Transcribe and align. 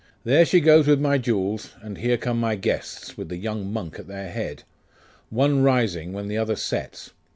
'There 0.23 0.45
she 0.45 0.59
goes 0.59 0.87
with 0.87 0.99
my 0.99 1.19
jewels. 1.19 1.75
And 1.83 1.99
here 1.99 2.17
come 2.17 2.39
my 2.39 2.55
guests, 2.55 3.17
with 3.19 3.29
the 3.29 3.37
young 3.37 3.71
monk 3.71 3.99
at 3.99 4.07
their 4.07 4.31
head. 4.31 4.63
One 5.29 5.61
rising 5.61 6.11
when 6.11 6.27
the 6.27 6.39
other 6.39 6.55
sets. 6.55 7.11